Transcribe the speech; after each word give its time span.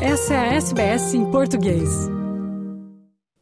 Essa 0.00 0.34
é 0.34 0.36
a 0.36 0.54
SBS 0.56 1.14
em 1.14 1.24
português. 1.30 1.88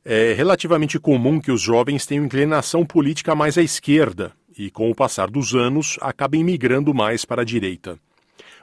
É 0.04 0.32
relativamente 0.34 1.00
comum 1.00 1.40
que 1.40 1.50
os 1.50 1.60
jovens 1.60 2.06
tenham 2.06 2.26
inclinação 2.26 2.86
política 2.86 3.34
mais 3.34 3.58
à 3.58 3.62
esquerda 3.62 4.32
e, 4.56 4.70
com 4.70 4.88
o 4.88 4.94
passar 4.94 5.28
dos 5.28 5.52
anos, 5.52 5.98
acabem 6.00 6.44
migrando 6.44 6.94
mais 6.94 7.24
para 7.24 7.42
a 7.42 7.44
direita. 7.44 7.98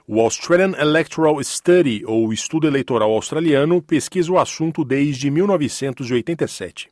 O 0.08 0.20
Australian 0.20 0.74
Electoral 0.78 1.42
Study, 1.44 2.02
ou 2.06 2.32
Estudo 2.32 2.66
Eleitoral 2.66 3.10
Australiano, 3.10 3.82
pesquisa 3.82 4.32
o 4.32 4.38
assunto 4.38 4.86
desde 4.86 5.30
1987. 5.30 6.88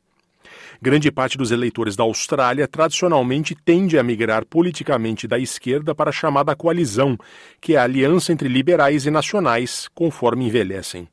Grande 0.79 1.11
parte 1.11 1.37
dos 1.37 1.51
eleitores 1.51 1.95
da 1.95 2.03
Austrália 2.03 2.67
tradicionalmente 2.67 3.55
tende 3.55 3.97
a 3.97 4.03
migrar 4.03 4.45
politicamente 4.45 5.27
da 5.27 5.39
esquerda 5.39 5.95
para 5.95 6.09
a 6.09 6.13
chamada 6.13 6.55
coalizão, 6.55 7.17
que 7.59 7.75
é 7.75 7.77
a 7.77 7.83
aliança 7.83 8.31
entre 8.31 8.47
liberais 8.47 9.05
e 9.05 9.11
nacionais, 9.11 9.89
conforme 9.95 10.45
envelhecem. 10.45 11.07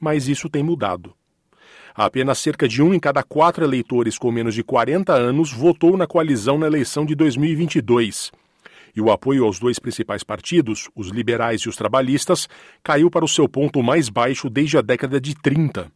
Mas 0.00 0.28
isso 0.28 0.48
tem 0.48 0.62
mudado. 0.62 1.14
Apenas 1.94 2.38
cerca 2.38 2.68
de 2.68 2.82
um 2.82 2.92
em 2.92 3.00
cada 3.00 3.22
quatro 3.22 3.64
eleitores 3.64 4.18
com 4.18 4.30
menos 4.30 4.54
de 4.54 4.62
40 4.62 5.14
anos 5.14 5.50
votou 5.50 5.96
na 5.96 6.06
coalizão 6.06 6.58
na 6.58 6.66
eleição 6.66 7.06
de 7.06 7.14
2022. 7.14 8.30
E 8.94 9.00
o 9.00 9.10
apoio 9.10 9.44
aos 9.44 9.58
dois 9.58 9.78
principais 9.78 10.22
partidos, 10.22 10.90
os 10.94 11.08
liberais 11.08 11.62
e 11.62 11.68
os 11.68 11.76
trabalhistas, 11.76 12.48
caiu 12.82 13.10
para 13.10 13.24
o 13.24 13.28
seu 13.28 13.48
ponto 13.48 13.82
mais 13.82 14.08
baixo 14.10 14.50
desde 14.50 14.76
a 14.76 14.82
década 14.82 15.18
de 15.18 15.34
30. 15.34 15.90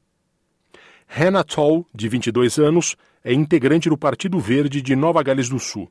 Hannah 1.12 1.42
Toll, 1.42 1.84
de 1.92 2.09
22 2.09 2.59
anos, 2.60 2.96
é 3.24 3.32
integrante 3.32 3.88
do 3.88 3.98
Partido 3.98 4.38
Verde 4.38 4.80
de 4.80 4.95
Nova 4.95 5.23
Gales 5.24 5.48
do 5.48 5.59
Sul. 5.59 5.91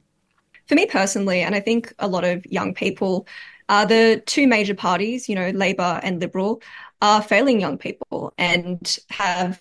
For 0.65 0.75
me 0.75 0.85
personally, 0.85 1.43
and 1.43 1.53
I 1.55 1.59
think 1.59 1.93
a 1.99 2.07
lot 2.07 2.23
of 2.23 2.45
young 2.49 2.73
people, 2.73 3.25
uh, 3.67 3.85
the 3.85 4.23
two 4.25 4.47
major 4.47 4.75
parties, 4.75 5.27
you 5.27 5.35
know, 5.35 5.51
Labour 5.53 5.99
and 6.03 6.19
Liberal, 6.21 6.61
are 7.01 7.21
failing 7.21 7.59
young 7.59 7.77
people 7.77 8.31
and 8.37 8.97
have 9.09 9.59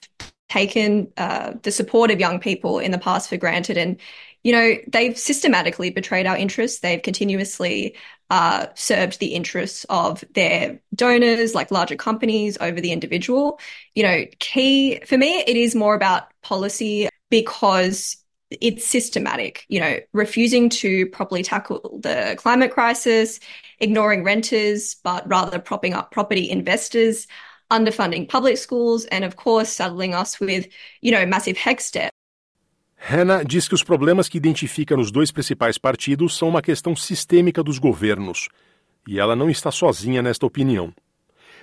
taken 0.48 1.08
uh, 1.16 1.54
the 1.62 1.72
support 1.72 2.10
of 2.10 2.20
young 2.20 2.38
people 2.38 2.78
in 2.78 2.92
the 2.92 2.98
past 2.98 3.28
for 3.28 3.36
granted. 3.36 3.76
And, 3.76 3.98
you 4.42 4.52
know, 4.52 4.74
they've 4.86 5.18
systematically 5.18 5.90
betrayed 5.90 6.26
our 6.26 6.36
interests. 6.36 6.80
They've 6.80 7.02
continuously 7.02 7.96
uh, 8.30 8.66
served 8.74 9.20
the 9.20 9.34
interests 9.34 9.84
of 9.88 10.22
their 10.34 10.80
donors, 10.94 11.54
like 11.54 11.70
larger 11.70 11.96
companies, 11.96 12.58
over 12.60 12.80
the 12.80 12.92
individual. 12.92 13.58
You 13.94 14.02
know, 14.04 14.24
key 14.38 15.00
for 15.06 15.18
me, 15.18 15.42
it 15.46 15.56
is 15.56 15.74
more 15.74 15.94
about 15.94 16.28
policy 16.42 17.08
because 17.30 18.16
it's 18.50 18.86
systematic, 18.86 19.66
you 19.68 19.80
know, 19.80 19.98
refusing 20.12 20.70
to 20.70 21.06
properly 21.08 21.42
tackle 21.42 22.00
the 22.02 22.34
climate 22.38 22.72
crisis, 22.72 23.40
ignoring 23.78 24.24
renters, 24.24 24.96
but 25.04 25.28
rather 25.28 25.58
propping 25.58 25.92
up 25.92 26.10
property 26.10 26.48
investors, 26.48 27.26
underfunding 27.70 28.28
public 28.28 28.56
schools, 28.56 29.04
and 29.06 29.24
of 29.24 29.36
course, 29.36 29.68
saddling 29.68 30.14
us 30.14 30.40
with, 30.40 30.66
you 31.02 31.12
know, 31.12 31.26
massive 31.26 31.56
HECS 31.56 31.92
debt. 31.92 32.12
Hannah 32.98 33.44
diz 33.44 33.68
que 33.68 33.74
os 33.74 33.84
problemas 33.84 34.28
que 34.28 34.36
identifica 34.36 34.96
nos 34.96 35.10
dois 35.10 35.30
principais 35.30 35.78
partidos 35.78 36.36
são 36.36 36.48
uma 36.48 36.60
questão 36.60 36.96
sistêmica 36.96 37.62
dos 37.62 37.78
governos. 37.78 38.48
E 39.06 39.18
ela 39.18 39.36
não 39.36 39.48
está 39.48 39.70
sozinha 39.70 40.20
nesta 40.20 40.44
opinião. 40.44 40.92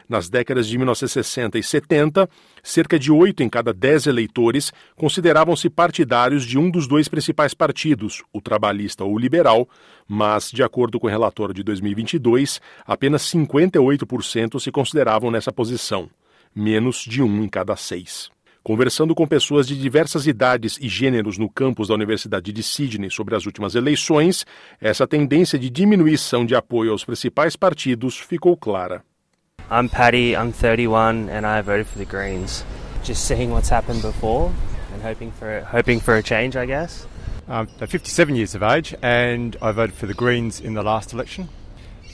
Nas 0.08 0.30
décadas 0.30 0.68
de 0.68 0.78
1960 0.78 1.58
e 1.58 1.64
70, 1.64 2.30
cerca 2.64 2.98
de 2.98 3.12
8 3.12 3.42
em 3.42 3.50
cada 3.50 3.74
10 3.74 4.06
eleitores 4.06 4.72
consideravam-se 4.96 5.70
partidários 5.70 6.46
de 6.46 6.60
um 6.60 6.70
dos 6.70 6.88
dois 6.88 7.08
principais 7.08 7.54
partidos, 7.54 8.24
o 8.32 8.40
trabalhista 8.40 9.04
ou 9.04 9.14
o 9.14 9.18
liberal, 9.18 9.68
mas, 10.08 10.52
de 10.52 10.64
acordo 10.64 11.00
com 11.00 11.08
o 11.08 11.10
relatório 11.10 11.56
de 11.56 11.64
2022, 11.64 12.62
apenas 12.86 13.24
58% 13.24 14.60
se 14.60 14.72
consideravam 14.72 15.32
nessa 15.32 15.52
posição, 15.52 16.08
menos 16.56 16.98
de 16.98 17.24
um 17.24 17.44
em 17.44 17.50
cada 17.50 17.76
seis. 17.76 18.35
Conversando 18.66 19.14
com 19.14 19.28
pessoas 19.28 19.68
de 19.68 19.80
diversas 19.80 20.26
idades 20.26 20.80
e 20.82 20.90
gêneros 20.90 21.38
no 21.38 21.48
campus 21.48 21.90
da 21.90 21.94
Universidade 21.94 22.52
de 22.52 22.64
Sydney 22.64 23.12
sobre 23.12 23.36
as 23.36 23.46
últimas 23.46 23.76
eleições, 23.76 24.44
essa 24.82 25.06
tendência 25.06 25.60
de 25.60 25.70
diminuição 25.70 26.44
de 26.44 26.56
apoio 26.56 26.92
aos 26.92 27.06
principais 27.06 27.56
partidos 27.56 28.18
ficou 28.18 28.58
clara. 28.58 29.04
I'm 29.70 29.88
Paddy, 29.88 30.32
I'm 30.32 30.52
31 30.52 31.30
and 31.30 31.46
I 31.46 31.62
voted 31.62 31.86
for 31.86 32.04
the 32.04 32.06
Greens. 32.06 32.66
Just 33.04 33.28
seeing 33.28 33.52
what's 33.52 33.70
happened 33.72 34.02
before 34.02 34.52
and 34.96 35.08
hoping 35.08 35.32
for 35.32 35.64
hoping 35.72 36.02
for 36.02 36.16
a 36.16 36.24
change, 36.24 36.58
I 36.58 36.66
guess. 36.66 37.08
I'm 37.48 37.68
57 37.68 38.36
years 38.36 38.56
of 38.56 38.64
age 38.64 38.96
and 39.04 39.56
I 39.62 39.74
voted 39.74 39.94
for 39.94 40.08
the 40.08 40.16
Greens 40.16 40.60
in 40.60 40.74
the 40.74 40.82
last 40.82 41.14
election. 41.14 41.50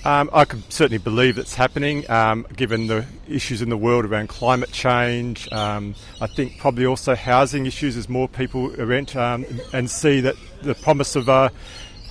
Um, 0.03 0.31
I 0.33 0.45
can 0.45 0.63
certainly 0.69 0.97
believe 0.97 1.37
it's 1.37 1.53
happening, 1.53 2.09
um, 2.09 2.47
given 2.55 2.87
the 2.87 3.05
issues 3.27 3.61
in 3.61 3.69
the 3.69 3.77
world 3.77 4.03
around 4.05 4.29
climate 4.29 4.71
change. 4.71 5.51
Um, 5.51 5.93
I 6.19 6.25
think 6.25 6.57
probably 6.57 6.87
also 6.87 7.13
housing 7.13 7.67
issues 7.67 7.95
as 7.95 8.09
more 8.09 8.27
people 8.27 8.69
rent 8.69 9.15
um, 9.15 9.45
and 9.73 9.89
see 9.89 10.19
that 10.21 10.35
the 10.63 10.73
promise 10.73 11.15
of 11.15 11.29
uh, 11.29 11.49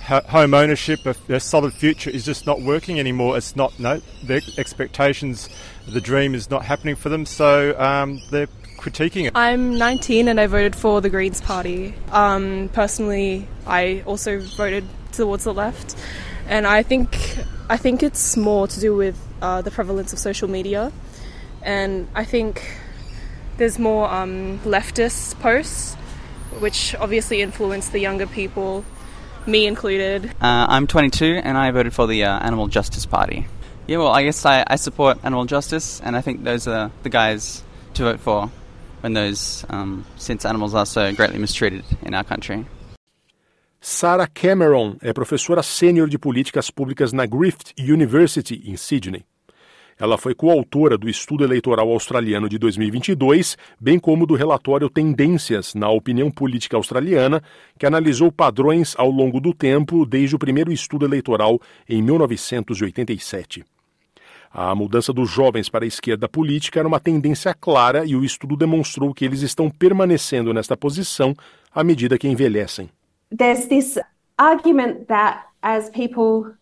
home 0.01 0.53
ownership, 0.53 1.05
a, 1.05 1.39
solid 1.39 1.73
future, 1.73 2.09
is 2.09 2.23
just 2.23 2.45
not 2.45 2.61
working 2.61 2.97
anymore. 2.97 3.37
It's 3.37 3.57
not 3.57 3.77
no 3.77 4.01
their 4.23 4.41
expectations, 4.57 5.49
the 5.85 6.01
dream 6.01 6.33
is 6.33 6.49
not 6.49 6.63
happening 6.63 6.95
for 6.95 7.09
them. 7.09 7.25
So 7.25 7.77
um, 7.77 8.21
they're 8.31 8.47
critiquing 8.77 9.25
it. 9.25 9.33
I'm 9.35 9.77
19 9.77 10.29
and 10.29 10.39
I 10.39 10.47
voted 10.47 10.77
for 10.77 11.01
the 11.01 11.09
Greens 11.09 11.41
Party. 11.41 11.93
Um, 12.11 12.69
personally, 12.73 13.47
I 13.67 14.03
also 14.05 14.39
voted 14.39 14.85
towards 15.11 15.43
the 15.43 15.53
left, 15.53 15.95
and 16.47 16.65
I 16.65 16.83
think 16.83 17.37
I 17.71 17.77
think 17.77 18.03
it's 18.03 18.35
more 18.35 18.67
to 18.67 18.79
do 18.81 18.93
with 18.93 19.17
uh, 19.41 19.61
the 19.61 19.71
prevalence 19.71 20.11
of 20.11 20.19
social 20.19 20.49
media, 20.49 20.91
and 21.61 22.05
I 22.13 22.25
think 22.25 22.61
there's 23.55 23.79
more 23.79 24.11
um, 24.11 24.59
leftist 24.65 25.39
posts, 25.39 25.95
which 26.59 26.93
obviously 26.95 27.41
influence 27.41 27.87
the 27.87 27.99
younger 27.99 28.27
people, 28.27 28.83
me 29.45 29.67
included. 29.67 30.25
Uh, 30.41 30.67
I'm 30.67 30.85
22 30.85 31.39
and 31.45 31.57
I 31.57 31.71
voted 31.71 31.93
for 31.93 32.07
the 32.07 32.25
uh, 32.25 32.39
Animal 32.39 32.67
Justice 32.67 33.05
Party. 33.05 33.47
Yeah, 33.87 33.99
well, 33.99 34.09
I 34.09 34.23
guess 34.23 34.45
I, 34.45 34.65
I, 34.67 34.75
support 34.75 35.19
animal 35.23 35.45
justice, 35.45 36.01
and 36.01 36.17
I 36.17 36.19
think 36.19 36.43
those 36.43 36.67
are 36.67 36.91
the 37.03 37.09
guys 37.09 37.63
to 37.93 38.03
vote 38.03 38.19
for 38.19 38.51
when 38.99 39.13
those, 39.13 39.65
um, 39.69 40.05
since 40.17 40.43
animals 40.43 40.75
are 40.75 40.85
so 40.85 41.13
greatly 41.13 41.39
mistreated 41.39 41.85
in 42.01 42.15
our 42.15 42.25
country. 42.25 42.65
Sarah 43.83 44.27
Cameron 44.27 44.95
é 45.01 45.11
professora 45.11 45.63
sênior 45.63 46.07
de 46.07 46.15
políticas 46.15 46.69
públicas 46.69 47.11
na 47.11 47.25
Griffith 47.25 47.73
University, 47.79 48.61
em 48.63 48.77
Sydney. 48.77 49.25
Ela 49.97 50.19
foi 50.19 50.35
coautora 50.35 50.99
do 50.99 51.09
Estudo 51.09 51.43
Eleitoral 51.43 51.89
Australiano 51.89 52.47
de 52.47 52.59
2022, 52.59 53.57
bem 53.79 53.97
como 53.97 54.27
do 54.27 54.35
relatório 54.35 54.87
Tendências 54.87 55.73
na 55.73 55.89
Opinião 55.89 56.29
Política 56.29 56.77
Australiana, 56.77 57.41
que 57.79 57.87
analisou 57.87 58.31
padrões 58.31 58.93
ao 58.99 59.09
longo 59.09 59.39
do 59.39 59.51
tempo 59.51 60.05
desde 60.05 60.35
o 60.35 60.39
primeiro 60.39 60.71
estudo 60.71 61.03
eleitoral 61.03 61.59
em 61.89 62.03
1987. 62.03 63.65
A 64.53 64.75
mudança 64.75 65.11
dos 65.11 65.27
jovens 65.27 65.69
para 65.69 65.85
a 65.85 65.87
esquerda 65.87 66.29
política 66.29 66.79
era 66.79 66.87
uma 66.87 66.99
tendência 66.99 67.51
clara 67.55 68.05
e 68.05 68.15
o 68.15 68.23
estudo 68.23 68.55
demonstrou 68.55 69.11
que 69.11 69.25
eles 69.25 69.41
estão 69.41 69.71
permanecendo 69.71 70.53
nesta 70.53 70.77
posição 70.77 71.33
à 71.73 71.83
medida 71.83 72.15
que 72.15 72.27
envelhecem. 72.27 72.87
There's 73.31 73.67
this 73.67 73.97
argument 74.37 75.07
that 75.07 75.45
as 75.63 75.89
people 75.89 76.53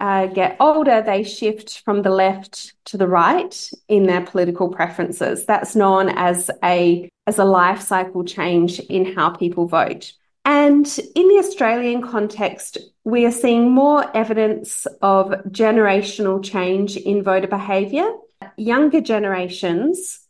uh, 0.00 0.26
get 0.26 0.56
older, 0.60 1.02
they 1.02 1.24
shift 1.24 1.80
from 1.84 2.02
the 2.02 2.10
left 2.10 2.74
to 2.86 2.96
the 2.96 3.08
right 3.08 3.70
in 3.88 4.04
their 4.04 4.24
political 4.24 4.68
preferences. 4.68 5.44
That's 5.46 5.74
known 5.74 6.08
as 6.10 6.50
a 6.62 7.08
as 7.26 7.38
a 7.38 7.44
life 7.44 7.80
cycle 7.82 8.24
change 8.24 8.78
in 8.78 9.14
how 9.14 9.30
people 9.30 9.66
vote. 9.66 10.12
And 10.44 10.86
in 11.14 11.28
the 11.28 11.38
Australian 11.38 12.00
context, 12.00 12.78
we 13.04 13.26
are 13.26 13.32
seeing 13.32 13.70
more 13.70 14.16
evidence 14.16 14.86
of 15.02 15.26
generational 15.50 16.42
change 16.42 16.96
in 16.96 17.22
voter 17.22 17.48
behaviour. 17.48 18.10
Younger 18.56 19.02
generations, 19.02 20.20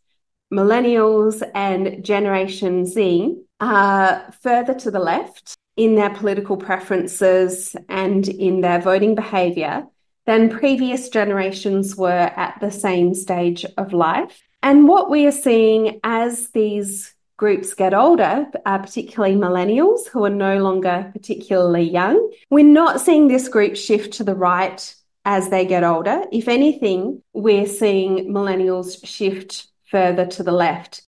millennials 0.53 1.49
and 1.55 2.05
Generation 2.05 2.85
Z, 2.85 3.37
are 3.61 4.33
further 4.43 4.75
to 4.75 4.91
the 4.91 4.99
left 4.99 5.58
in 5.79 5.95
their 5.95 6.11
political 6.11 6.57
preferences 6.57 7.77
and 7.89 8.29
in 8.29 8.61
their 8.61 8.81
voting 8.81 9.15
behaviour 9.15 9.87
than 10.27 10.51
previous 10.51 11.09
generations 11.09 11.97
were 11.97 12.33
at 12.37 12.59
the 12.61 12.71
same 12.71 13.15
stage 13.15 13.65
of 13.79 13.93
life. 13.93 14.43
And 14.63 14.89
what 14.89 15.09
we 15.09 15.25
are 15.27 15.33
seeing 15.33 16.01
as 16.03 16.51
these 16.51 17.15
groups 17.37 17.75
get 17.75 17.95
older, 17.95 18.47
uh, 18.67 18.79
particularly 18.79 19.37
millennials 19.37 20.09
who 20.09 20.25
are 20.25 20.31
no 20.31 20.59
longer 20.59 21.11
particularly 21.13 21.89
young, 21.89 22.29
we're 22.51 22.65
not 22.65 23.01
seeing 23.01 23.29
this 23.29 23.49
group 23.49 23.77
shift 23.77 24.15
to 24.15 24.25
the 24.25 24.35
right 24.35 24.95
as 25.25 25.49
they 25.49 25.65
get 25.65 25.85
older. 25.85 26.25
If 26.33 26.49
anything, 26.49 27.23
we're 27.33 27.69
seeing 27.69 28.33
millennials 28.33 29.07
shift 29.07 29.69
further 29.85 30.27
to 30.27 30.43
the 30.43 30.53
left. 30.53 31.08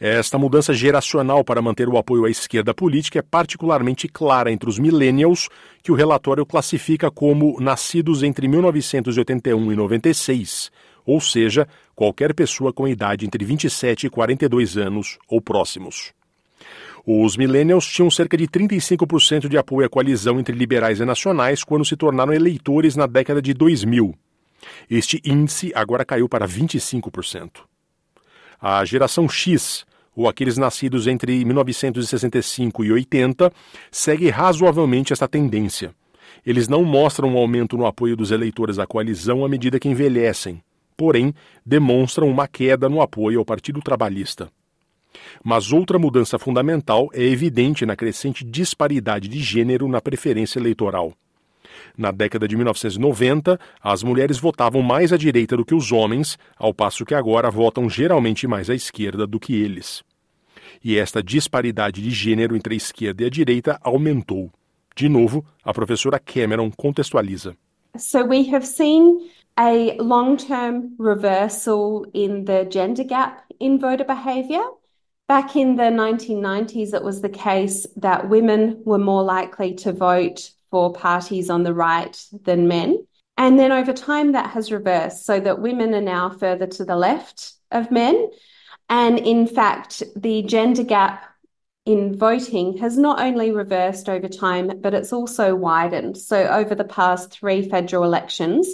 Esta 0.00 0.38
mudança 0.38 0.72
geracional 0.72 1.44
para 1.44 1.60
manter 1.60 1.86
o 1.86 1.98
apoio 1.98 2.24
à 2.24 2.30
esquerda 2.30 2.72
política 2.72 3.18
é 3.18 3.22
particularmente 3.22 4.08
clara 4.08 4.50
entre 4.50 4.66
os 4.66 4.78
millennials, 4.78 5.50
que 5.82 5.92
o 5.92 5.94
relatório 5.94 6.46
classifica 6.46 7.10
como 7.10 7.60
nascidos 7.60 8.22
entre 8.22 8.48
1981 8.48 9.70
e 9.70 9.76
96, 9.76 10.70
ou 11.04 11.20
seja, 11.20 11.68
qualquer 11.94 12.32
pessoa 12.32 12.72
com 12.72 12.88
idade 12.88 13.26
entre 13.26 13.44
27 13.44 14.06
e 14.06 14.10
42 14.10 14.78
anos 14.78 15.18
ou 15.28 15.38
próximos. 15.38 16.14
Os 17.06 17.36
millennials 17.36 17.86
tinham 17.86 18.10
cerca 18.10 18.38
de 18.38 18.48
35% 18.48 19.48
de 19.48 19.58
apoio 19.58 19.86
à 19.86 19.90
coalizão 19.90 20.40
entre 20.40 20.56
liberais 20.56 20.98
e 21.00 21.04
nacionais 21.04 21.62
quando 21.62 21.84
se 21.84 21.94
tornaram 21.94 22.32
eleitores 22.32 22.96
na 22.96 23.06
década 23.06 23.42
de 23.42 23.52
2000. 23.52 24.14
Este 24.88 25.20
índice 25.22 25.72
agora 25.74 26.06
caiu 26.06 26.26
para 26.26 26.48
25%. 26.48 27.50
A 28.58 28.84
geração 28.84 29.28
X, 29.28 29.86
ou 30.20 30.28
aqueles 30.28 30.58
nascidos 30.58 31.06
entre 31.06 31.42
1965 31.46 32.84
e 32.84 32.92
80, 32.92 33.50
segue 33.90 34.28
razoavelmente 34.28 35.14
esta 35.14 35.26
tendência. 35.26 35.94
Eles 36.44 36.68
não 36.68 36.84
mostram 36.84 37.30
um 37.30 37.38
aumento 37.38 37.74
no 37.74 37.86
apoio 37.86 38.14
dos 38.14 38.30
eleitores 38.30 38.78
à 38.78 38.86
coalizão 38.86 39.46
à 39.46 39.48
medida 39.48 39.80
que 39.80 39.88
envelhecem, 39.88 40.62
porém 40.94 41.34
demonstram 41.64 42.28
uma 42.28 42.46
queda 42.46 42.86
no 42.86 43.00
apoio 43.00 43.38
ao 43.38 43.46
Partido 43.46 43.80
Trabalhista. 43.80 44.50
Mas 45.42 45.72
outra 45.72 45.98
mudança 45.98 46.38
fundamental 46.38 47.08
é 47.14 47.22
evidente 47.22 47.86
na 47.86 47.96
crescente 47.96 48.44
disparidade 48.44 49.26
de 49.26 49.40
gênero 49.40 49.88
na 49.88 50.02
preferência 50.02 50.58
eleitoral. 50.58 51.14
Na 51.96 52.10
década 52.10 52.46
de 52.46 52.56
1990, 52.56 53.58
as 53.82 54.02
mulheres 54.02 54.38
votavam 54.38 54.82
mais 54.82 55.14
à 55.14 55.16
direita 55.16 55.56
do 55.56 55.64
que 55.64 55.74
os 55.74 55.90
homens, 55.90 56.38
ao 56.58 56.74
passo 56.74 57.06
que 57.06 57.14
agora 57.14 57.50
votam 57.50 57.88
geralmente 57.88 58.46
mais 58.46 58.68
à 58.68 58.74
esquerda 58.74 59.26
do 59.26 59.40
que 59.40 59.54
eles. 59.54 60.04
E 60.82 60.98
esta 60.98 61.22
disparidade 61.22 62.02
de 62.02 62.10
gênero 62.10 62.56
entre 62.56 62.74
a 62.74 62.76
esquerda 62.76 63.22
e 63.22 63.26
a 63.26 63.30
direita 63.30 63.80
aumentou. 63.82 64.50
De 64.94 65.08
novo, 65.08 65.44
a 65.64 65.72
professora 65.72 66.18
Cameron 66.18 66.70
contextualiza. 66.70 67.56
So 67.96 68.24
we 68.24 68.48
have 68.52 68.66
seen 68.66 69.30
a 69.58 69.96
long-term 69.98 70.94
reversal 70.98 72.06
in 72.14 72.44
the 72.44 72.64
gender 72.64 73.04
gap 73.04 73.44
in 73.58 73.78
voter 73.78 74.04
behaviour. 74.04 74.62
Back 75.28 75.54
in 75.54 75.76
the 75.76 75.90
1990s, 75.90 76.92
it 76.92 77.04
was 77.04 77.20
the 77.20 77.28
case 77.28 77.86
that 77.96 78.28
women 78.28 78.82
were 78.84 78.98
more 78.98 79.22
likely 79.22 79.74
to 79.74 79.92
vote 79.92 80.50
for 80.70 80.92
parties 80.92 81.50
on 81.50 81.62
the 81.62 81.74
right 81.74 82.16
than 82.44 82.68
men. 82.68 83.06
And 83.36 83.58
then 83.58 83.72
over 83.72 83.92
time, 83.92 84.32
that 84.32 84.50
has 84.50 84.72
reversed 84.72 85.24
so 85.24 85.40
that 85.40 85.60
women 85.60 85.94
are 85.94 86.00
now 86.00 86.30
further 86.30 86.66
to 86.66 86.84
the 86.84 86.96
left 86.96 87.52
of 87.70 87.90
men. 87.90 88.28
And 88.90 89.20
in 89.20 89.46
fact, 89.46 90.02
the 90.16 90.42
gender 90.42 90.82
gap 90.82 91.24
in 91.86 92.18
voting 92.18 92.76
has 92.78 92.98
not 92.98 93.20
only 93.20 93.52
reversed 93.52 94.08
over 94.08 94.28
time, 94.28 94.80
but 94.80 94.94
it's 94.94 95.12
also 95.12 95.54
widened. 95.54 96.18
So 96.18 96.46
over 96.48 96.74
the 96.74 96.84
past 96.84 97.32
three 97.32 97.68
federal 97.68 98.04
elections, 98.04 98.68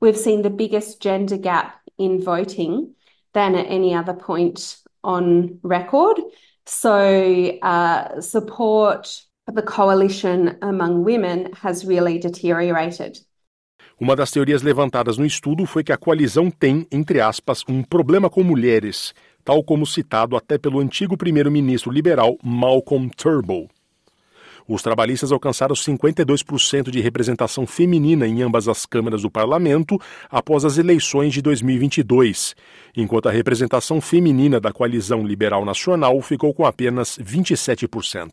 we've 0.00 0.16
seen 0.16 0.42
the 0.42 0.50
biggest 0.50 1.00
gender 1.02 1.36
gap 1.36 1.80
in 1.98 2.20
voting 2.20 2.94
than 3.34 3.54
at 3.54 3.66
any 3.66 3.94
other 3.94 4.14
point 4.14 4.78
on 5.04 5.60
record. 5.62 6.18
So 6.66 7.58
uh, 7.62 8.20
support 8.20 9.22
for 9.46 9.52
the 9.52 9.62
coalition 9.62 10.56
among 10.62 11.04
women 11.04 11.52
has 11.52 11.84
really 11.84 12.18
deteriorated. 12.18 13.18
Uma 14.00 14.14
das 14.14 14.30
teorias 14.30 14.62
levantadas 14.62 15.18
no 15.18 15.26
estudo 15.26 15.66
foi 15.66 15.82
que 15.82 15.92
a 15.92 15.96
coalizão 15.96 16.50
tem, 16.52 16.86
entre 16.92 17.20
aspas, 17.20 17.64
um 17.68 17.82
problema 17.82 18.30
com 18.30 18.44
mulheres, 18.44 19.12
tal 19.48 19.64
como 19.64 19.86
citado 19.86 20.36
até 20.36 20.58
pelo 20.58 20.78
antigo 20.78 21.16
primeiro-ministro 21.16 21.90
liberal 21.90 22.36
Malcolm 22.44 23.08
Turnbull. 23.08 23.66
Os 24.68 24.82
trabalhistas 24.82 25.32
alcançaram 25.32 25.74
52% 25.74 26.90
de 26.90 27.00
representação 27.00 27.66
feminina 27.66 28.26
em 28.26 28.42
ambas 28.42 28.68
as 28.68 28.84
câmaras 28.84 29.22
do 29.22 29.30
parlamento 29.30 29.98
após 30.28 30.66
as 30.66 30.76
eleições 30.76 31.32
de 31.32 31.40
2022, 31.40 32.54
enquanto 32.94 33.26
a 33.30 33.32
representação 33.32 34.02
feminina 34.02 34.60
da 34.60 34.70
coalizão 34.70 35.26
liberal 35.26 35.64
nacional 35.64 36.20
ficou 36.20 36.52
com 36.52 36.66
apenas 36.66 37.16
27%. 37.16 38.32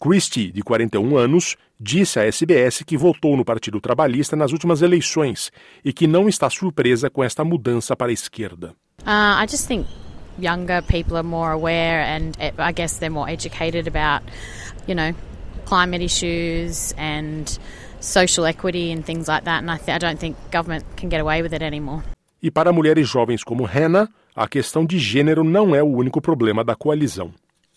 Christie, 0.00 0.50
de 0.50 0.62
41 0.62 1.16
anos, 1.16 1.54
disse 1.78 2.18
à 2.18 2.24
SBS 2.24 2.82
que 2.82 2.96
votou 2.96 3.36
no 3.36 3.44
Partido 3.44 3.80
Trabalhista 3.80 4.34
nas 4.34 4.50
últimas 4.50 4.82
eleições 4.82 5.52
e 5.84 5.92
que 5.92 6.08
não 6.08 6.28
está 6.28 6.50
surpresa 6.50 7.08
com 7.08 7.22
esta 7.22 7.44
mudança 7.44 7.94
para 7.94 8.10
a 8.10 8.12
esquerda. 8.12 8.74
Uh, 9.06 9.40
I 9.40 9.46
just 9.48 9.68
think 9.68 9.86
younger 10.38 10.82
people 10.82 11.16
are 11.16 11.22
more 11.22 11.52
aware 11.52 12.00
and 12.00 12.36
eh, 12.40 12.52
I 12.58 12.72
guess 12.72 12.98
they're 12.98 13.10
more 13.10 13.28
educated 13.28 13.86
about, 13.86 14.22
you 14.86 14.94
know, 14.94 15.12
climate 15.64 16.02
issues 16.02 16.94
and 16.96 17.58
social 18.00 18.46
equity 18.46 18.92
and 18.92 19.04
things 19.04 19.28
like 19.28 19.44
that 19.44 19.58
and 19.58 19.70
I, 19.70 19.76
th 19.76 19.88
I 19.88 19.98
don't 19.98 20.18
think 20.18 20.36
government 20.50 20.84
can 20.96 21.08
get 21.08 21.20
away 21.20 21.42
with 21.42 21.52
it 21.52 21.62
anymore. 21.62 22.02
E 22.40 22.50
para 22.50 22.72
mulheres 22.72 23.08
jovens 23.08 23.42
como 23.42 23.64
Hannah, 23.64 24.08
a 24.34 24.46
questão 24.46 24.86
de 24.86 24.98
gênero 24.98 25.42
não 25.42 25.74
é 25.74 25.82
o 25.82 25.88
único 25.88 26.20
problema 26.20 26.62
da 26.62 26.76
coalizão. 26.76 27.32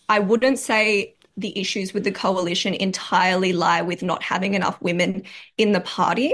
I 0.08 0.20
wouldn't 0.20 0.60
say 0.60 1.16
the 1.38 1.52
issues 1.60 1.94
with 1.94 2.04
the 2.04 2.12
coalition 2.12 2.74
entirely 2.74 3.54
lie 3.54 3.82
with 3.82 4.04
not 4.04 4.22
having 4.22 4.54
enough 4.54 4.78
women 4.82 5.24
in 5.58 5.72
the 5.72 5.80
party. 5.80 6.34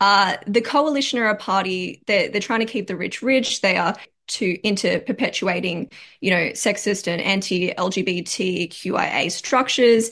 Uh, 0.00 0.36
the 0.46 0.60
coalition 0.60 1.18
are 1.18 1.30
a 1.30 1.36
party 1.36 2.02
they're, 2.06 2.28
they're 2.28 2.40
trying 2.40 2.60
to 2.60 2.66
keep 2.66 2.86
the 2.86 2.96
rich 2.96 3.22
rich. 3.22 3.62
They 3.62 3.76
are 3.76 3.94
to 4.26 4.58
into 4.66 5.00
perpetuating, 5.00 5.90
you 6.20 6.30
know, 6.30 6.50
sexist 6.52 7.06
and 7.06 7.20
anti-LGBTQIA 7.20 9.30
structures. 9.30 10.10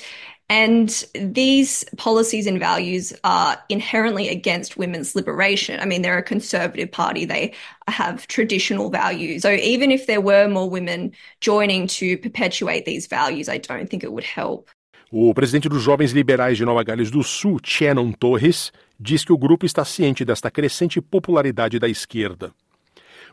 And 0.48 1.04
these 1.14 1.84
policies 1.96 2.46
and 2.46 2.58
values 2.58 3.14
are 3.24 3.56
inherently 3.70 4.28
against 4.28 4.76
women's 4.76 5.14
liberation. 5.14 5.80
I 5.80 5.86
mean, 5.86 6.02
they're 6.02 6.18
a 6.18 6.22
conservative 6.22 6.92
party, 6.92 7.24
they 7.24 7.54
have 7.88 8.26
traditional 8.26 8.90
values. 8.90 9.42
So 9.42 9.52
even 9.52 9.90
if 9.90 10.06
there 10.06 10.20
were 10.20 10.48
more 10.48 10.68
women 10.68 11.12
joining 11.40 11.86
to 11.86 12.18
perpetuate 12.18 12.84
these 12.84 13.06
values, 13.06 13.48
I 13.48 13.58
don't 13.58 13.88
think 13.88 14.04
it 14.04 14.12
would 14.12 14.24
help. 14.24 14.68
O 15.10 15.32
presidente 15.34 15.68
dos 15.68 15.82
Jovens 15.82 16.12
Liberais 16.12 16.58
de 16.58 16.64
Nova 16.64 16.82
Gales 16.82 17.10
do 17.10 17.22
Sul, 17.22 17.58
Shannon 17.62 18.12
Torres, 18.12 18.72
diz 18.98 19.24
que 19.24 19.32
o 19.32 19.38
grupo 19.38 19.66
está 19.66 19.84
ciente 19.84 20.24
desta 20.24 20.50
crescente 20.50 21.00
popularidade 21.00 21.78
da 21.78 21.88
esquerda. 21.88 22.52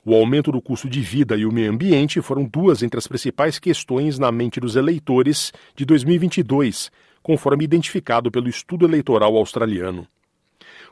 O 0.06 0.16
aumento 0.16 0.52
do 0.52 0.62
custo 0.62 0.90
de 0.90 1.02
vida 1.02 1.36
e 1.36 1.46
o 1.46 1.52
meio 1.52 1.72
ambiente 1.72 2.22
foram 2.22 2.46
duas 2.46 2.82
entre 2.82 2.98
as 2.98 3.08
principais 3.08 3.60
questões 3.60 4.18
na 4.18 4.32
mente 4.32 4.60
dos 4.60 4.76
eleitores 4.76 5.52
de 5.76 5.86
2022, 5.86 6.90
conforme 7.22 7.66
identificado 7.66 8.32
pelo 8.32 8.48
estudo 8.48 8.86
eleitoral 8.86 9.36
australiano. 9.36 10.08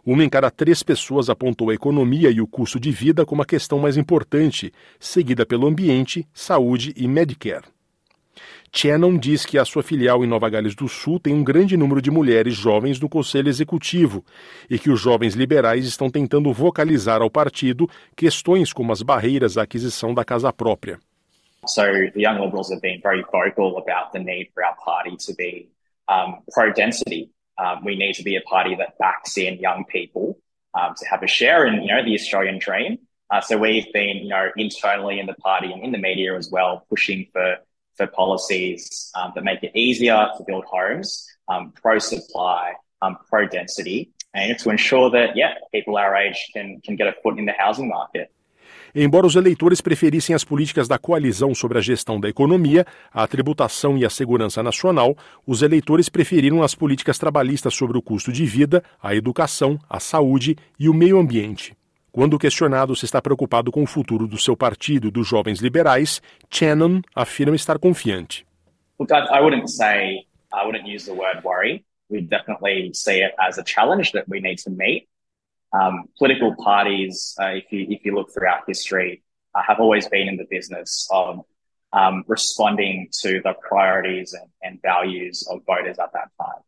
Uma 0.05 0.23
em 0.23 0.29
cada 0.29 0.49
três 0.49 0.83
pessoas 0.83 1.29
apontou 1.29 1.69
a 1.69 1.73
economia 1.73 2.29
e 2.29 2.39
o 2.39 2.47
custo 2.47 2.79
de 2.79 2.91
vida 2.91 3.25
como 3.25 3.41
a 3.41 3.45
questão 3.45 3.79
mais 3.79 3.97
importante, 3.97 4.71
seguida 4.99 5.45
pelo 5.45 5.67
ambiente, 5.67 6.25
saúde 6.33 6.93
e 6.95 7.07
Medicare. 7.07 7.76
Shannon 8.71 9.17
diz 9.17 9.45
que 9.45 9.57
a 9.57 9.65
sua 9.65 9.81
filial 9.81 10.23
em 10.23 10.27
Nova 10.27 10.49
Gales 10.49 10.75
do 10.75 10.87
Sul 10.87 11.19
tem 11.19 11.33
um 11.33 11.43
grande 11.43 11.75
número 11.75 12.01
de 12.01 12.11
mulheres 12.11 12.53
jovens 12.53 12.99
no 12.99 13.09
conselho 13.09 13.49
executivo 13.49 14.23
e 14.69 14.77
que 14.77 14.89
os 14.89 14.99
jovens 14.99 15.33
liberais 15.33 15.85
estão 15.85 16.09
tentando 16.09 16.51
vocalizar 16.53 17.21
ao 17.21 17.29
partido 17.29 17.89
questões 18.15 18.71
como 18.71 18.91
as 18.91 19.01
barreiras 19.01 19.57
à 19.57 19.63
aquisição 19.63 20.13
da 20.13 20.23
casa 20.23 20.51
própria. 20.53 20.99
So 21.65 21.83
the 22.13 22.21
young 22.21 22.39
liberals 22.39 22.71
have 22.71 22.81
been 22.81 23.01
very 23.01 23.23
vocal 23.23 23.77
about 23.77 24.11
the 24.13 24.19
need 24.19 24.49
for 24.53 24.63
our 24.63 24.75
party 24.75 25.17
to 25.25 25.33
be 25.35 25.69
um, 26.07 26.41
pro 26.53 26.71
density. 26.73 27.29
Um, 27.57 27.83
we 27.83 27.95
need 27.95 28.13
to 28.13 28.23
be 28.23 28.37
a 28.37 28.41
party 28.41 28.75
that 28.75 28.97
backs 28.99 29.37
in 29.37 29.59
young 29.59 29.83
people 29.85 30.37
um, 30.73 30.93
to 30.95 31.05
have 31.09 31.23
a 31.23 31.27
share 31.27 31.65
in 31.65 31.81
you 31.81 31.87
know 31.87 32.03
the 32.03 32.13
Australian 32.13 32.59
dream. 32.59 32.99
Uh, 33.29 33.41
so 33.41 33.57
we've 33.57 33.91
been 33.91 34.17
you 34.17 34.29
know 34.29 34.49
internally 34.55 35.19
in 35.19 35.25
the 35.25 35.33
party 35.33 35.71
and 35.71 35.83
in 35.83 35.91
the 35.91 35.97
media 35.97 36.35
as 36.35 36.49
well 36.49 36.85
pushing 36.89 37.27
for 37.33 37.57
for 37.97 38.07
policies 38.07 39.11
um, 39.15 39.31
that 39.35 39.43
make 39.43 39.63
it 39.63 39.71
easier 39.75 40.29
to 40.37 40.43
build 40.45 40.63
homes, 40.65 41.25
um, 41.49 41.71
pro 41.81 41.99
supply, 41.99 42.73
um, 43.01 43.17
pro 43.29 43.47
density, 43.47 44.11
and 44.33 44.57
to 44.59 44.69
ensure 44.69 45.09
that 45.11 45.35
yeah 45.35 45.53
people 45.73 45.97
our 45.97 46.15
age 46.15 46.37
can 46.53 46.79
can 46.85 46.95
get 46.95 47.07
a 47.07 47.15
foot 47.21 47.37
in 47.39 47.45
the 47.45 47.53
housing 47.57 47.87
market. 47.89 48.29
Embora 48.95 49.27
os 49.27 49.35
eleitores 49.35 49.81
preferissem 49.81 50.33
as 50.33 50.43
políticas 50.43 50.87
da 50.87 50.97
coalizão 50.97 51.53
sobre 51.53 51.77
a 51.77 51.81
gestão 51.81 52.19
da 52.19 52.29
economia, 52.29 52.85
a 53.13 53.27
tributação 53.27 53.97
e 53.97 54.05
a 54.05 54.09
segurança 54.09 54.63
nacional, 54.63 55.15
os 55.45 55.61
eleitores 55.61 56.09
preferiram 56.09 56.63
as 56.63 56.73
políticas 56.73 57.19
trabalhistas 57.19 57.75
sobre 57.75 57.97
o 57.97 58.01
custo 58.01 58.31
de 58.31 58.45
vida, 58.45 58.83
a 59.01 59.13
educação, 59.13 59.77
a 59.89 59.99
saúde 59.99 60.55
e 60.79 60.89
o 60.89 60.93
meio 60.93 61.19
ambiente. 61.19 61.75
Quando 62.17 62.39
questionado 62.39 62.95
se 62.95 63.05
está 63.05 63.21
preocupado 63.21 63.71
com 63.71 63.83
o 63.83 63.85
futuro 63.85 64.27
do 64.27 64.39
seu 64.39 64.57
partido 64.57 65.11
dos 65.11 65.27
jovens 65.27 65.59
liberais, 65.59 66.19
Shannon 66.49 66.99
afirma 67.13 67.55
estar 67.55 67.77
confiante. 67.77 68.43
Look, 68.99 69.13
I, 69.13 69.39
wouldn't 69.39 69.69
say 69.69 70.25
I 70.51 70.65
wouldn't 70.65 70.91
use 70.91 71.05
the 71.05 71.11
word 71.11 71.43
worry. 71.43 71.85
We 72.09 72.21
definitely 72.21 72.89
see 72.95 73.21
it 73.21 73.35
as 73.39 73.59
a 73.59 73.63
challenge 73.63 74.13
that 74.13 74.25
we 74.27 74.41
need 74.41 74.57
to 74.63 74.71
meet. 74.71 75.07
Um, 75.71 76.09
political 76.17 76.55
parties, 76.55 77.35
uh, 77.39 77.53
if 77.53 77.71
you 77.71 77.85
if 77.87 78.03
you 78.03 78.15
look 78.15 78.33
throughout 78.33 78.63
history, 78.65 79.21
uh, 79.53 79.61
have 79.61 79.79
always 79.79 80.09
been 80.09 80.27
in 80.27 80.37
the 80.37 80.47
business 80.49 81.07
of 81.11 81.45
um, 81.93 82.23
responding 82.25 83.09
to 83.21 83.41
the 83.43 83.53
priorities 83.61 84.33
and, 84.33 84.49
and, 84.63 84.81
values 84.81 85.47
of 85.51 85.61
voters 85.67 85.99
at 85.99 86.11
that 86.13 86.31
time. 86.41 86.63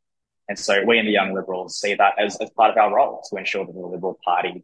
And 0.48 0.60
so 0.60 0.86
we 0.86 1.00
in 1.00 1.08
the 1.08 1.12
Young 1.12 1.34
Liberals 1.34 1.80
see 1.80 1.96
that 1.96 2.20
as, 2.20 2.38
as 2.40 2.52
part 2.52 2.70
of 2.70 2.78
our 2.78 2.94
role 2.94 3.24
to 3.32 3.38
ensure 3.38 3.66
that 3.66 3.74
the 3.74 3.80
Liberal 3.80 4.20
Party 4.24 4.64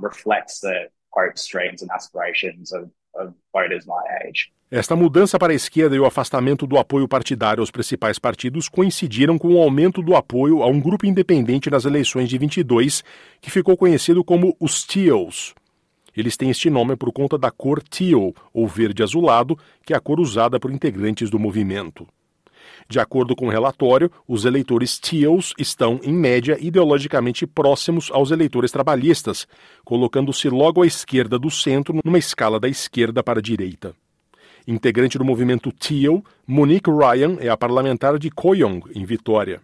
reflects 0.00 0.60
the 0.60 0.90
hopes, 1.12 1.46
dreams, 1.46 1.82
and 1.82 1.90
aspirations 1.90 2.72
of, 2.72 2.90
of 3.14 3.32
voters 3.52 3.86
my 3.86 4.02
age. 4.26 4.52
Esta 4.68 4.96
mudança 4.96 5.38
para 5.38 5.52
a 5.52 5.54
esquerda 5.54 5.94
e 5.94 6.00
o 6.00 6.04
afastamento 6.04 6.66
do 6.66 6.76
apoio 6.76 7.06
partidário 7.06 7.60
aos 7.60 7.70
principais 7.70 8.18
partidos 8.18 8.68
coincidiram 8.68 9.38
com 9.38 9.54
o 9.54 9.62
aumento 9.62 10.02
do 10.02 10.16
apoio 10.16 10.60
a 10.60 10.66
um 10.66 10.80
grupo 10.80 11.06
independente 11.06 11.70
nas 11.70 11.84
eleições 11.84 12.28
de 12.28 12.36
22, 12.36 13.04
que 13.40 13.48
ficou 13.48 13.76
conhecido 13.76 14.24
como 14.24 14.56
os 14.58 14.84
Teals. 14.84 15.54
Eles 16.16 16.36
têm 16.36 16.50
este 16.50 16.70
nome 16.70 16.96
por 16.96 17.12
conta 17.12 17.36
da 17.36 17.50
cor 17.50 17.82
teal, 17.82 18.34
ou 18.52 18.66
verde 18.66 19.02
azulado, 19.02 19.56
que 19.84 19.92
é 19.92 19.96
a 19.96 20.00
cor 20.00 20.18
usada 20.18 20.58
por 20.58 20.72
integrantes 20.72 21.28
do 21.28 21.38
movimento. 21.38 22.08
De 22.88 22.98
acordo 23.00 23.34
com 23.34 23.46
o 23.46 23.50
relatório, 23.50 24.10
os 24.26 24.44
eleitores 24.44 24.98
Teals 24.98 25.52
estão, 25.58 26.00
em 26.02 26.12
média, 26.12 26.56
ideologicamente 26.60 27.46
próximos 27.46 28.10
aos 28.12 28.30
eleitores 28.30 28.70
trabalhistas, 28.70 29.46
colocando-se 29.84 30.48
logo 30.48 30.82
à 30.82 30.86
esquerda 30.86 31.38
do 31.38 31.50
centro 31.50 31.98
numa 32.04 32.18
escala 32.18 32.60
da 32.60 32.68
esquerda 32.68 33.22
para 33.22 33.38
a 33.38 33.42
direita. 33.42 33.94
Integrante 34.66 35.16
do 35.16 35.24
movimento 35.24 35.70
Teal, 35.70 36.24
Monique 36.46 36.90
Ryan 36.90 37.36
é 37.40 37.48
a 37.48 37.56
parlamentar 37.56 38.18
de 38.18 38.30
Koyong, 38.30 38.82
em 38.94 39.04
Vitória. 39.04 39.60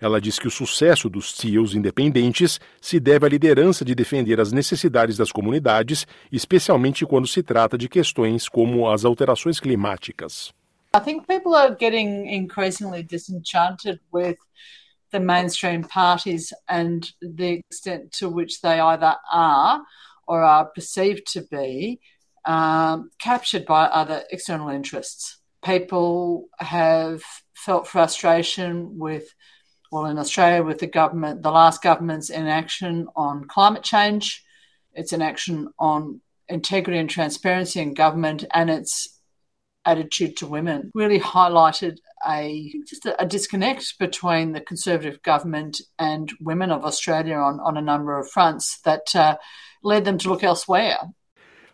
Ela 0.00 0.20
diz 0.20 0.38
que 0.38 0.48
o 0.48 0.50
sucesso 0.50 1.10
dos 1.10 1.32
Teals 1.32 1.74
independentes 1.74 2.58
se 2.80 2.98
deve 2.98 3.26
à 3.26 3.28
liderança 3.28 3.84
de 3.84 3.94
defender 3.94 4.40
as 4.40 4.50
necessidades 4.50 5.16
das 5.16 5.30
comunidades, 5.30 6.06
especialmente 6.32 7.04
quando 7.04 7.26
se 7.26 7.42
trata 7.42 7.76
de 7.76 7.88
questões 7.88 8.48
como 8.48 8.88
as 8.88 9.04
alterações 9.04 9.60
climáticas. 9.60 10.54
I 10.92 10.98
think 10.98 11.28
people 11.28 11.54
are 11.54 11.74
getting 11.74 12.26
increasingly 12.26 13.04
disenchanted 13.04 14.00
with 14.10 14.38
the 15.12 15.20
mainstream 15.20 15.84
parties 15.84 16.52
and 16.68 17.08
the 17.22 17.62
extent 17.70 18.12
to 18.12 18.28
which 18.28 18.60
they 18.60 18.80
either 18.80 19.14
are 19.32 19.82
or 20.26 20.42
are 20.42 20.64
perceived 20.64 21.26
to 21.32 21.42
be 21.42 22.00
um, 22.44 23.10
captured 23.20 23.66
by 23.66 23.84
other 23.84 24.24
external 24.30 24.68
interests. 24.68 25.38
People 25.64 26.48
have 26.58 27.22
felt 27.54 27.86
frustration 27.86 28.98
with, 28.98 29.32
well, 29.92 30.06
in 30.06 30.18
Australia, 30.18 30.64
with 30.64 30.78
the 30.78 30.86
government, 30.86 31.42
the 31.42 31.52
last 31.52 31.82
government's 31.82 32.30
inaction 32.30 33.06
on 33.14 33.44
climate 33.46 33.84
change, 33.84 34.44
its 34.92 35.12
inaction 35.12 35.68
on 35.78 36.20
integrity 36.48 36.98
and 36.98 37.10
transparency 37.10 37.80
in 37.80 37.94
government, 37.94 38.44
and 38.52 38.70
its 38.70 39.19
attitude 39.84 40.36
to 40.36 40.46
women 40.46 40.90
really 40.94 41.20
highlighted 41.20 41.98
a 42.28 42.72
just 42.86 43.06
a, 43.06 43.22
a, 43.22 43.26
disconnect 43.26 43.98
between 43.98 44.52
the 44.52 44.60
conservative 44.60 45.22
government 45.22 45.80
and 45.98 46.32
women 46.40 46.70
of 46.70 46.84
Australia 46.84 47.36
on, 47.36 47.58
on 47.60 47.76
a 47.78 47.82
number 47.82 48.18
of 48.18 48.30
fronts 48.30 48.78
that 48.84 49.14
uh, 49.14 49.36
led 49.82 50.04
them 50.04 50.18
to 50.18 50.28
look 50.28 50.44
elsewhere. 50.44 50.98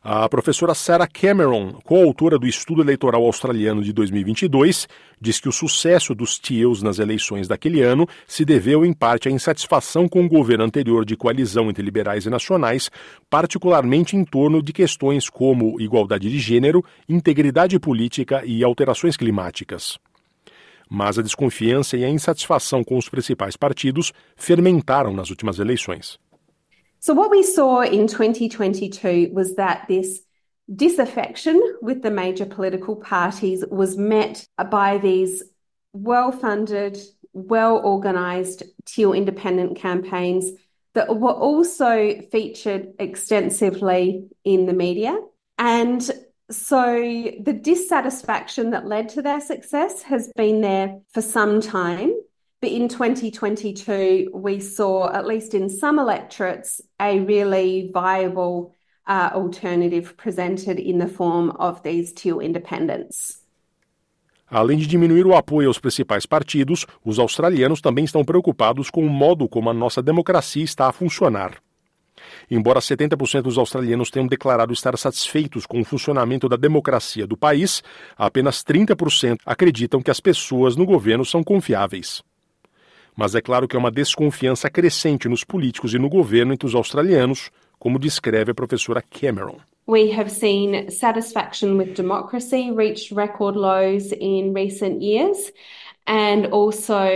A 0.08 0.28
professora 0.28 0.72
Sarah 0.72 1.08
Cameron, 1.08 1.80
coautora 1.82 2.38
do 2.38 2.46
Estudo 2.46 2.80
Eleitoral 2.80 3.24
Australiano 3.24 3.82
de 3.82 3.92
2022, 3.92 4.86
diz 5.20 5.40
que 5.40 5.48
o 5.48 5.52
sucesso 5.52 6.14
dos 6.14 6.38
Teals 6.38 6.80
nas 6.80 7.00
eleições 7.00 7.48
daquele 7.48 7.82
ano 7.82 8.06
se 8.24 8.44
deveu 8.44 8.86
em 8.86 8.92
parte 8.92 9.28
à 9.28 9.32
insatisfação 9.32 10.08
com 10.08 10.24
o 10.24 10.28
governo 10.28 10.62
anterior 10.62 11.04
de 11.04 11.16
coalizão 11.16 11.68
entre 11.68 11.82
liberais 11.82 12.24
e 12.24 12.30
nacionais, 12.30 12.88
particularmente 13.28 14.16
em 14.16 14.24
torno 14.24 14.62
de 14.62 14.72
questões 14.72 15.28
como 15.28 15.80
igualdade 15.80 16.30
de 16.30 16.38
gênero, 16.38 16.84
integridade 17.08 17.76
política 17.80 18.44
e 18.46 18.62
alterações 18.62 19.16
climáticas. 19.16 19.98
Mas 20.88 21.18
a 21.18 21.22
desconfiança 21.22 21.96
e 21.96 22.04
a 22.04 22.08
insatisfação 22.08 22.84
com 22.84 22.96
os 22.96 23.08
principais 23.08 23.56
partidos 23.56 24.12
fermentaram 24.36 25.12
nas 25.12 25.30
últimas 25.30 25.58
eleições. 25.58 26.16
So, 27.06 27.14
what 27.14 27.30
we 27.30 27.44
saw 27.44 27.82
in 27.82 28.08
2022 28.08 29.30
was 29.32 29.54
that 29.54 29.86
this 29.86 30.22
disaffection 30.74 31.62
with 31.80 32.02
the 32.02 32.10
major 32.10 32.46
political 32.46 32.96
parties 32.96 33.64
was 33.70 33.96
met 33.96 34.44
by 34.72 34.98
these 34.98 35.44
well 35.92 36.32
funded, 36.32 36.98
well 37.32 37.78
organised 37.78 38.64
Teal 38.86 39.12
independent 39.12 39.78
campaigns 39.78 40.50
that 40.94 41.16
were 41.16 41.30
also 41.30 42.20
featured 42.32 42.94
extensively 42.98 44.26
in 44.42 44.66
the 44.66 44.72
media. 44.72 45.16
And 45.58 46.10
so 46.50 46.96
the 47.40 47.52
dissatisfaction 47.52 48.70
that 48.70 48.84
led 48.84 49.10
to 49.10 49.22
their 49.22 49.40
success 49.40 50.02
has 50.02 50.32
been 50.34 50.60
there 50.60 50.98
for 51.12 51.22
some 51.22 51.60
time. 51.60 52.14
But 52.66 52.72
in 52.72 52.88
2022, 52.88 54.30
we 54.34 54.58
saw, 54.58 55.08
at 55.12 55.24
least 55.24 55.54
in 55.54 55.68
some 55.68 56.00
electorates, 56.00 56.80
a 56.98 57.20
really 57.20 57.92
viable 57.94 58.74
uh, 59.06 59.30
alternative 59.32 60.16
presented 60.16 60.80
in 60.80 60.98
the 60.98 61.06
form 61.06 61.50
of 61.60 61.84
these 61.84 62.12
two 62.12 62.42
independents. 62.42 63.40
Além 64.50 64.78
de 64.78 64.88
diminuir 64.88 65.24
o 65.28 65.36
apoio 65.36 65.68
aos 65.68 65.78
principais 65.78 66.26
partidos, 66.26 66.86
os 67.04 67.20
australianos 67.20 67.80
também 67.80 68.04
estão 68.04 68.24
preocupados 68.24 68.90
com 68.90 69.06
o 69.06 69.08
modo 69.08 69.48
como 69.48 69.70
a 69.70 69.74
nossa 69.74 70.02
democracia 70.02 70.64
está 70.64 70.88
a 70.88 70.92
funcionar. 70.92 71.58
Embora 72.50 72.80
70% 72.80 73.42
dos 73.42 73.58
australianos 73.58 74.10
tenham 74.10 74.26
declarado 74.26 74.72
estar 74.72 74.98
satisfeitos 74.98 75.66
com 75.66 75.80
o 75.80 75.84
funcionamento 75.84 76.48
da 76.48 76.56
democracia 76.56 77.28
do 77.28 77.36
país, 77.36 77.80
apenas 78.16 78.64
30% 78.64 79.36
acreditam 79.46 80.02
que 80.02 80.10
as 80.10 80.18
pessoas 80.18 80.74
no 80.74 80.84
governo 80.84 81.24
são 81.24 81.44
confiáveis. 81.44 82.24
Mas 83.16 83.34
é 83.34 83.40
claro 83.40 83.66
que 83.66 83.74
há 83.74 83.78
uma 83.78 83.90
desconfiança 83.90 84.68
crescente 84.68 85.26
nos 85.26 85.42
políticos 85.42 85.94
e 85.94 85.98
no 85.98 86.08
governo 86.08 86.52
entre 86.52 86.66
os 86.66 86.74
australianos, 86.74 87.50
como 87.78 87.98
descreve 87.98 88.50
a 88.50 88.54
professora 88.54 89.02
Cameron. 89.02 89.56
We 89.88 90.10
have 90.12 90.30
seen 90.30 90.90
satisfaction 90.90 91.78
with 91.78 91.94
democracy 91.94 92.72
reach 92.72 93.12
record 93.12 93.56
lows 93.56 94.12
in 94.12 94.52
recent 94.52 95.00
years, 95.00 95.52
and 96.06 96.46
also 96.52 97.08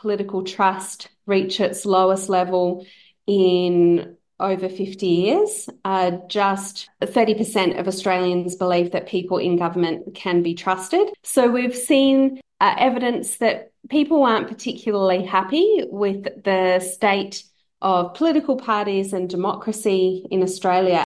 political 0.00 0.42
trust 0.42 1.08
reach 1.26 1.60
its 1.60 1.86
lowest 1.86 2.28
level 2.28 2.84
in 3.26 4.16
over 4.38 4.68
50 4.68 5.06
years. 5.06 5.68
Uh, 5.84 6.18
just 6.28 6.90
30% 7.00 7.78
of 7.78 7.88
Australians 7.88 8.56
believe 8.56 8.90
that 8.90 9.06
people 9.06 9.38
in 9.38 9.56
government 9.56 10.14
can 10.14 10.42
be 10.42 10.54
trusted. 10.54 11.08
So 11.22 11.48
we've 11.48 11.76
seen 11.76 12.40
uh, 12.60 12.74
evidence 12.78 13.38
that 13.38 13.72
people 13.88 14.24
aren't 14.24 14.48
particularly 14.48 15.24
happy 15.24 15.84
with 15.90 16.24
the 16.42 16.80
state 16.80 17.44
of 17.80 18.14
political 18.14 18.56
parties 18.56 19.12
and 19.12 19.28
democracy 19.28 20.26
in 20.30 20.42
Australia. 20.42 21.02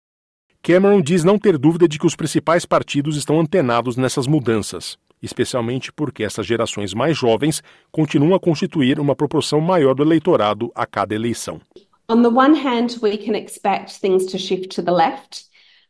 Cameron 0.61 1.01
diz 1.01 1.23
não 1.23 1.37
ter 1.37 1.57
dúvida 1.57 1.87
de 1.87 1.99
que 1.99 2.07
os 2.07 2.15
principais 2.15 2.65
partidos 2.65 3.15
estão 3.15 3.39
antenados 3.39 3.95
nessas 3.95 4.25
mudanças, 4.25 4.97
especialmente 5.21 5.93
porque 5.93 6.23
essas 6.23 6.45
gerações 6.45 6.91
mais 6.93 7.15
jovens 7.15 7.61
continuam 7.91 8.33
a 8.33 8.39
constituir 8.39 8.99
uma 8.99 9.15
proporção 9.15 9.61
maior 9.61 9.93
do 9.93 10.01
eleitorado 10.01 10.71
a 10.73 10.85
cada 10.87 11.13
eleição. 11.13 11.61
On 12.09 12.21
the 12.21 12.29
one 12.29 12.55
hand, 12.55 12.97
we 13.01 13.17
can 13.17 13.35
expect 13.35 13.99
things 13.99 14.25
to 14.25 14.37
shift 14.37 14.69
to 14.75 14.83
the 14.83 14.91
left. 14.91 15.45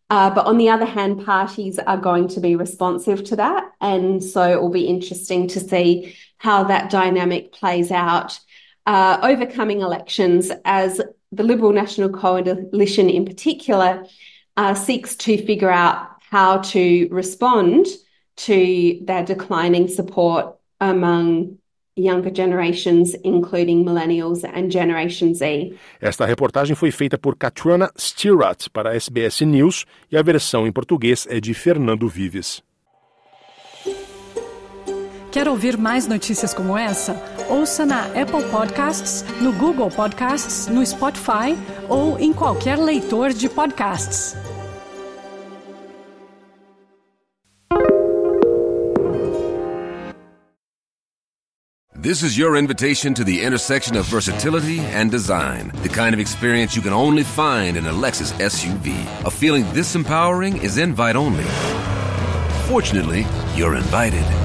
Uh, 0.10 0.30
but 0.30 0.46
on 0.46 0.58
the 0.58 0.70
other 0.70 0.86
hand, 0.86 1.26
parties 1.26 1.80
are 1.80 2.00
going 2.00 2.28
to 2.28 2.40
be 2.40 2.56
responsive 2.56 3.24
to 3.24 3.36
that. 3.36 3.72
And 3.82 4.22
so 4.22 4.44
it 4.44 4.62
will 4.62 4.70
be 4.70 4.88
interesting 4.88 5.48
to 5.48 5.60
see 5.60 6.16
how 6.38 6.64
that 6.66 6.90
dynamic 6.90 7.52
plays 7.52 7.92
out, 7.92 8.40
uh, 8.86 9.20
overcoming 9.24 9.82
elections 9.82 10.52
as 10.64 11.02
the 11.32 11.44
Liberal 11.44 11.74
National 11.74 12.10
Coalition 12.10 13.10
in 13.10 13.26
particular 13.26 14.06
uh, 14.58 14.74
seeks 14.74 15.16
to 15.18 15.38
figure 15.46 15.72
out 15.72 16.08
how 16.30 16.60
to 16.60 17.08
respond 17.12 17.88
to 18.38 19.00
their 19.06 19.24
declining 19.24 19.88
support 19.88 20.56
among 20.80 21.58
younger 21.96 22.30
generations, 22.30 23.16
including 23.24 23.86
millennials 23.86 24.44
and 24.44 24.70
Generation 24.70 25.34
Z. 25.34 25.78
Esta 26.02 26.26
reportagem 26.26 26.76
foi 26.76 26.92
feita 26.92 27.18
por 27.18 27.36
Katrina 27.38 27.90
Stewart 27.98 28.70
para 28.74 28.92
a 28.92 28.96
SBS 28.96 29.42
News 29.42 29.86
e 30.12 30.18
a 30.18 30.22
versão 30.22 30.68
em 30.68 30.72
português 30.72 31.26
é 31.30 31.40
de 31.40 31.54
Fernando 31.54 32.08
Vives. 32.10 32.65
Quer 35.36 35.50
ouvir 35.50 35.78
mais 35.78 36.08
notícias 36.08 36.54
como 36.54 36.78
essa? 36.78 37.14
Ouça 37.50 37.86
na 37.86 38.06
Apple 38.06 38.42
Podcasts, 38.50 39.26
no 39.42 39.52
Google 39.52 39.92
Podcasts, 39.92 40.68
no 40.68 40.82
Spotify 40.86 41.58
ou 41.90 42.18
em 42.18 42.32
qualquer 42.32 42.78
leitor 42.78 43.34
de 43.34 43.50
podcasts. 43.50 44.34
This 52.02 52.24
is 52.24 52.38
your 52.38 52.56
invitation 52.56 53.14
to 53.16 53.26
the 53.26 53.44
intersection 53.44 53.98
of 53.98 54.08
versatility 54.08 54.80
and 54.80 55.12
design. 55.12 55.70
The 55.84 55.90
kind 55.90 56.14
of 56.14 56.22
experience 56.22 56.78
you 56.78 56.82
can 56.82 56.94
only 56.94 57.26
find 57.26 57.76
in 57.76 57.86
a 57.88 57.92
Lexus 57.92 58.32
SUV. 58.40 58.96
A 59.26 59.30
feeling 59.30 59.66
this 59.74 59.96
empowering 59.96 60.64
is 60.64 60.78
invite 60.78 61.18
only. 61.18 61.44
Fortunately, 62.70 63.28
you're 63.58 63.76
invited. 63.76 64.45